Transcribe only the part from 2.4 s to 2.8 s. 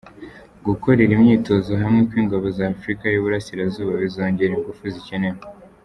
za